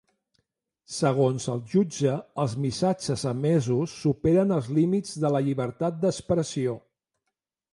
Segons 0.93 1.43
el 1.55 1.59
jutge, 1.73 2.13
els 2.43 2.55
missatges 2.63 3.25
emesos 3.33 3.93
superen 4.07 4.57
els 4.57 4.71
límits 4.79 5.15
de 5.27 5.35
la 5.37 5.43
llibertat 5.49 6.01
d’expressió. 6.07 6.75